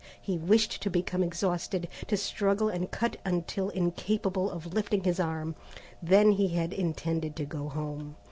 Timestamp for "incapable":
3.69-4.49